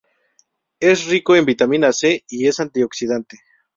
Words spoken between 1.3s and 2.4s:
en vitamina C,